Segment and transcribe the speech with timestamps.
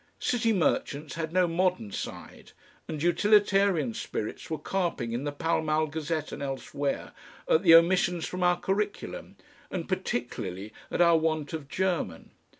[0.17, 2.53] City Merchants had no modern side,
[2.87, 7.11] and utilitarian spirits were carping in the PALL MALL GAZETTE and elsewhere
[7.47, 9.35] at the omissions from our curriculum,
[9.69, 12.31] and particularly at our want of German.